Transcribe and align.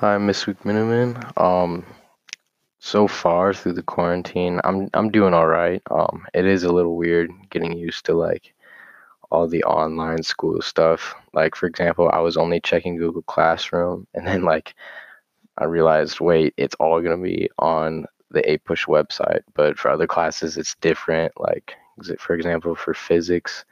Hi, 0.00 0.16
Miss 0.16 0.46
Week. 0.46 0.56
Um, 1.36 1.84
so 2.78 3.08
far 3.08 3.52
through 3.52 3.72
the 3.72 3.82
quarantine, 3.82 4.60
I'm 4.62 4.88
I'm 4.94 5.10
doing 5.10 5.34
all 5.34 5.48
right. 5.48 5.82
Um, 5.90 6.24
it 6.34 6.46
is 6.46 6.62
a 6.62 6.72
little 6.72 6.96
weird 6.96 7.32
getting 7.50 7.72
used 7.76 8.04
to 8.04 8.14
like 8.14 8.54
all 9.32 9.48
the 9.48 9.64
online 9.64 10.22
school 10.22 10.62
stuff. 10.62 11.16
Like 11.32 11.56
for 11.56 11.66
example, 11.66 12.08
I 12.12 12.20
was 12.20 12.36
only 12.36 12.60
checking 12.60 12.96
Google 12.96 13.22
Classroom, 13.22 14.06
and 14.14 14.24
then 14.24 14.42
like 14.44 14.76
I 15.58 15.64
realized, 15.64 16.20
wait, 16.20 16.54
it's 16.56 16.76
all 16.76 17.02
gonna 17.02 17.18
be 17.18 17.50
on 17.58 18.06
the 18.30 18.42
APUSH 18.48 18.86
website. 18.86 19.40
But 19.54 19.80
for 19.80 19.90
other 19.90 20.06
classes, 20.06 20.56
it's 20.56 20.76
different. 20.76 21.32
Like 21.40 21.74
for 22.20 22.34
example, 22.34 22.76
for 22.76 22.94
physics, 22.94 23.64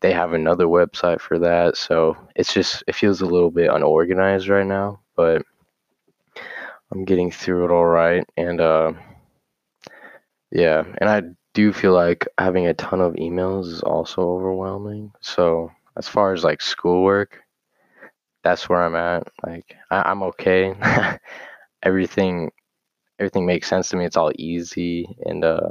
they 0.00 0.12
have 0.12 0.32
another 0.32 0.66
website 0.66 1.20
for 1.20 1.40
that. 1.40 1.76
So 1.76 2.16
it's 2.36 2.54
just 2.54 2.84
it 2.86 2.94
feels 2.94 3.20
a 3.20 3.26
little 3.26 3.50
bit 3.50 3.68
unorganized 3.68 4.48
right 4.48 4.64
now, 4.66 5.00
but 5.16 5.42
I'm 6.92 7.04
getting 7.04 7.30
through 7.30 7.66
it 7.66 7.70
all 7.70 7.84
right. 7.86 8.24
And 8.36 8.60
uh, 8.60 8.92
yeah, 10.50 10.84
and 10.98 11.08
I 11.10 11.22
do 11.54 11.72
feel 11.72 11.92
like 11.92 12.26
having 12.38 12.66
a 12.66 12.74
ton 12.74 13.00
of 13.00 13.14
emails 13.14 13.66
is 13.66 13.82
also 13.82 14.22
overwhelming. 14.22 15.12
So 15.20 15.70
as 15.96 16.08
far 16.08 16.32
as 16.32 16.44
like 16.44 16.60
schoolwork, 16.62 17.42
that's 18.44 18.68
where 18.68 18.82
I'm 18.82 18.94
at. 18.94 19.26
Like 19.44 19.74
I, 19.90 20.02
I'm 20.10 20.22
okay. 20.24 20.74
everything 21.82 22.50
everything 23.18 23.46
makes 23.46 23.68
sense 23.68 23.90
to 23.90 23.96
me. 23.96 24.04
It's 24.04 24.16
all 24.16 24.32
easy 24.36 25.08
and 25.24 25.44
uh 25.44 25.70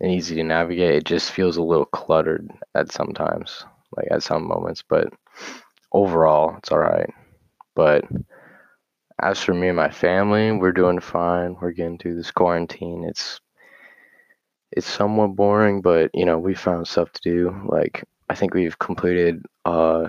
and 0.00 0.10
easy 0.12 0.34
to 0.36 0.42
navigate. 0.44 0.94
It 0.94 1.04
just 1.04 1.32
feels 1.32 1.56
a 1.56 1.62
little 1.62 1.86
cluttered 1.86 2.50
at 2.74 2.92
sometimes, 2.92 3.64
like 3.96 4.08
at 4.10 4.22
some 4.22 4.46
moments, 4.46 4.82
but 4.86 5.08
overall 5.92 6.56
it's 6.58 6.70
all 6.72 6.78
right. 6.78 7.10
But 7.74 8.04
as 9.20 9.42
for 9.42 9.54
me 9.54 9.68
and 9.68 9.76
my 9.76 9.90
family, 9.90 10.52
we're 10.52 10.72
doing 10.72 11.00
fine. 11.00 11.56
We're 11.60 11.72
getting 11.72 11.98
through 11.98 12.16
this 12.16 12.30
quarantine. 12.30 13.04
It's 13.04 13.40
it's 14.72 14.86
somewhat 14.86 15.36
boring, 15.36 15.80
but 15.80 16.10
you 16.14 16.24
know, 16.24 16.38
we 16.38 16.54
found 16.54 16.86
stuff 16.86 17.12
to 17.12 17.20
do. 17.22 17.62
Like 17.66 18.04
I 18.28 18.34
think 18.34 18.54
we've 18.54 18.78
completed 18.78 19.42
uh 19.64 20.08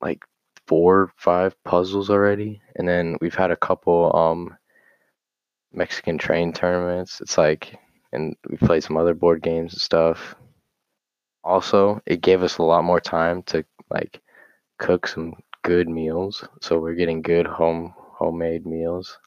like 0.00 0.24
four, 0.68 1.12
five 1.16 1.54
puzzles 1.64 2.10
already, 2.10 2.60
and 2.76 2.88
then 2.88 3.16
we've 3.20 3.34
had 3.34 3.50
a 3.50 3.56
couple 3.56 4.14
um 4.14 4.56
Mexican 5.72 6.18
train 6.18 6.52
tournaments. 6.52 7.20
It's 7.20 7.36
like 7.38 7.78
and 8.12 8.36
we 8.48 8.56
played 8.56 8.84
some 8.84 8.96
other 8.96 9.14
board 9.14 9.42
games 9.42 9.72
and 9.72 9.82
stuff. 9.82 10.36
Also, 11.42 12.00
it 12.06 12.20
gave 12.22 12.42
us 12.42 12.58
a 12.58 12.62
lot 12.62 12.84
more 12.84 13.00
time 13.00 13.42
to 13.44 13.64
like 13.90 14.20
cook 14.78 15.06
some 15.06 15.34
good 15.62 15.88
meals. 15.88 16.46
So 16.60 16.78
we're 16.78 16.94
getting 16.94 17.22
good 17.22 17.46
home 17.46 17.94
homemade 18.18 18.66
meals. 18.66 19.18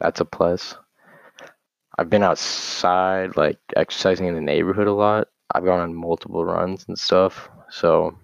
That's 0.00 0.20
a 0.20 0.24
plus. 0.24 0.76
I've 1.98 2.10
been 2.10 2.22
outside, 2.22 3.36
like 3.36 3.58
exercising 3.74 4.26
in 4.26 4.34
the 4.34 4.40
neighborhood 4.40 4.86
a 4.86 4.92
lot. 4.92 5.28
I've 5.54 5.64
gone 5.64 5.80
on 5.80 5.94
multiple 5.94 6.44
runs 6.44 6.84
and 6.88 6.98
stuff, 6.98 7.48
so 7.70 8.18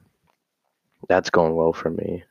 that's 1.09 1.31
going 1.31 1.55
well 1.55 1.73
for 1.73 1.91
me. 1.91 2.25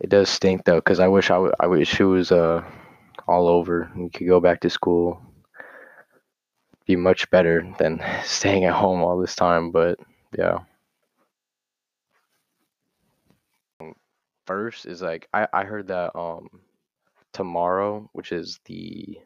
It 0.00 0.10
does 0.10 0.28
stink 0.28 0.64
though, 0.64 0.76
because 0.76 1.00
I 1.00 1.08
wish 1.08 1.30
I, 1.30 1.34
w- 1.34 1.52
I 1.60 1.66
wish 1.66 2.00
it 2.00 2.04
was 2.04 2.32
uh 2.32 2.64
all 3.26 3.48
over. 3.48 3.90
We 3.96 4.10
could 4.10 4.26
go 4.26 4.40
back 4.40 4.60
to 4.60 4.70
school. 4.70 5.20
Be 6.86 6.96
much 6.96 7.30
better 7.30 7.72
than 7.78 8.02
staying 8.24 8.64
at 8.64 8.74
home 8.74 9.02
all 9.02 9.18
this 9.18 9.36
time, 9.36 9.70
but 9.70 9.98
yeah. 10.36 10.60
First 14.48 14.86
is 14.86 15.02
like 15.02 15.28
I, 15.34 15.46
I 15.52 15.64
heard 15.64 15.88
that 15.88 16.16
um 16.18 16.48
tomorrow, 17.34 18.08
which 18.14 18.32
is 18.32 18.60
the 18.64 19.18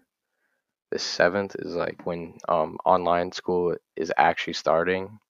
the 0.90 0.98
seventh, 0.98 1.54
is 1.60 1.76
like 1.76 2.04
when 2.06 2.38
um 2.48 2.76
online 2.84 3.30
school 3.30 3.76
is 3.94 4.12
actually 4.18 4.54
starting. 4.54 5.20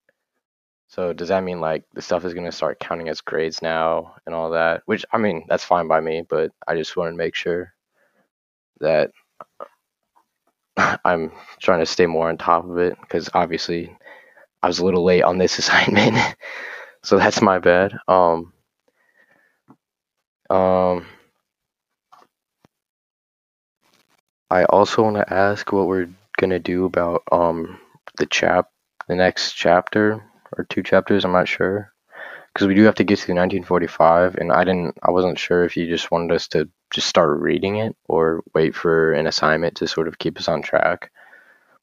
So 0.89 1.13
does 1.13 1.29
that 1.29 1.45
mean 1.45 1.61
like 1.61 1.85
the 1.93 2.01
stuff 2.01 2.25
is 2.25 2.33
gonna 2.33 2.53
start 2.53 2.81
counting 2.81 3.11
as 3.11 3.21
grades 3.21 3.61
now 3.61 4.17
and 4.25 4.35
all 4.35 4.51
that? 4.53 4.83
Which 4.87 5.05
I 5.13 5.19
mean 5.19 5.45
that's 5.47 5.65
fine 5.65 5.89
by 5.89 6.01
me, 6.01 6.23
but 6.23 6.53
I 6.67 6.75
just 6.75 6.97
want 6.97 7.13
to 7.13 7.17
make 7.19 7.35
sure 7.35 7.75
that 8.81 9.11
I'm 11.05 11.33
trying 11.61 11.81
to 11.81 11.87
stay 11.87 12.07
more 12.07 12.29
on 12.29 12.39
top 12.39 12.65
of 12.65 12.79
it 12.79 12.97
because 13.01 13.29
obviously 13.35 13.95
I 14.63 14.69
was 14.69 14.81
a 14.81 14.85
little 14.85 15.05
late 15.05 15.23
on 15.23 15.39
this 15.39 15.59
assignment, 15.61 16.17
so 17.03 17.19
that's 17.19 17.43
my 17.43 17.59
bad. 17.59 17.95
Um, 18.09 18.53
um, 20.53 21.07
I 24.51 24.65
also 24.65 25.03
want 25.03 25.17
to 25.17 25.33
ask 25.33 25.73
what 25.73 25.87
we're 25.89 26.09
gonna 26.39 26.59
do 26.61 26.85
about 26.85 27.23
um 27.33 27.81
the 28.19 28.27
chap 28.27 28.69
the 29.09 29.15
next 29.17 29.53
chapter 29.55 30.23
or 30.57 30.65
two 30.65 30.83
chapters. 30.83 31.25
I'm 31.25 31.33
not 31.33 31.49
sure 31.49 31.93
because 32.53 32.67
we 32.69 32.75
do 32.75 32.85
have 32.85 32.97
to 32.97 33.05
get 33.05 33.21
to 33.21 33.35
1945, 33.35 34.37
and 34.37 34.53
I 34.53 34.65
didn't. 34.65 34.99
I 35.03 35.11
wasn't 35.13 35.39
sure 35.39 35.65
if 35.65 35.77
you 35.77 35.89
just 35.89 36.11
wanted 36.11 36.33
us 36.35 36.49
to 36.49 36.69
just 36.93 37.09
start 37.09 37.41
reading 37.41 37.77
it 37.77 37.97
or 38.09 38.43
wait 38.55 38.75
for 38.75 39.13
an 39.15 39.27
assignment 39.29 39.77
to 39.79 39.89
sort 39.89 40.09
of 40.09 40.19
keep 40.19 40.39
us 40.39 40.49
on 40.49 40.63
track. 40.63 41.11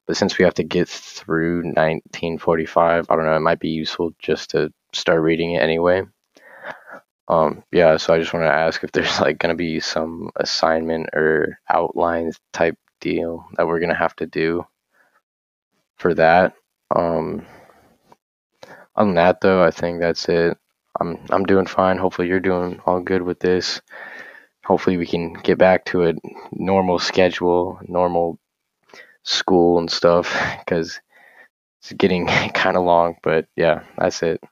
But 0.06 0.16
since 0.18 0.38
we 0.38 0.44
have 0.46 0.54
to 0.54 0.64
get 0.64 0.88
through 0.88 1.72
1945, 1.76 3.06
I 3.10 3.16
don't 3.16 3.26
know. 3.26 3.36
It 3.36 3.40
might 3.40 3.60
be 3.60 3.70
useful 3.70 4.12
just 4.20 4.50
to 4.52 4.72
start 4.94 5.22
reading 5.22 5.52
it 5.54 5.62
anyway. 5.62 6.04
Um, 7.30 7.62
yeah, 7.70 7.96
so 7.96 8.12
I 8.12 8.18
just 8.18 8.32
want 8.34 8.44
to 8.44 8.52
ask 8.52 8.82
if 8.82 8.90
there's 8.90 9.20
like 9.20 9.38
going 9.38 9.54
to 9.54 9.56
be 9.56 9.78
some 9.78 10.30
assignment 10.34 11.10
or 11.12 11.60
outlines 11.68 12.40
type 12.52 12.76
deal 13.00 13.46
that 13.56 13.68
we're 13.68 13.78
going 13.78 13.90
to 13.90 13.94
have 13.94 14.16
to 14.16 14.26
do 14.26 14.66
for 15.96 16.12
that. 16.14 16.54
Um, 16.94 17.46
other 18.96 19.06
than 19.06 19.14
that, 19.14 19.40
though, 19.40 19.62
I 19.62 19.70
think 19.70 20.00
that's 20.00 20.28
it. 20.28 20.58
I'm 21.00 21.24
I'm 21.30 21.44
doing 21.44 21.66
fine. 21.66 21.98
Hopefully, 21.98 22.26
you're 22.26 22.40
doing 22.40 22.80
all 22.84 23.00
good 23.00 23.22
with 23.22 23.38
this. 23.38 23.80
Hopefully, 24.64 24.96
we 24.96 25.06
can 25.06 25.34
get 25.34 25.56
back 25.56 25.84
to 25.86 26.06
a 26.08 26.14
normal 26.50 26.98
schedule, 26.98 27.78
normal 27.86 28.40
school 29.22 29.78
and 29.78 29.88
stuff, 29.88 30.36
because 30.58 31.00
it's 31.80 31.92
getting 31.92 32.26
kind 32.54 32.76
of 32.76 32.82
long. 32.82 33.18
But 33.22 33.46
yeah, 33.54 33.84
that's 33.96 34.20
it. 34.24 34.42